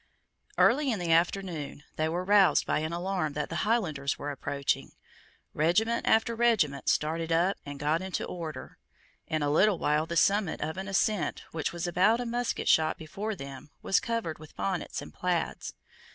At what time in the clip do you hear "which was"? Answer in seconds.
11.51-11.85